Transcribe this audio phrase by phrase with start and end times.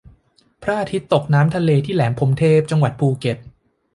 [0.63, 3.37] พระอาทิตย์ตกน้ำทะเลที่แหลมพรหมเทพ จังหวัดภูเก็ต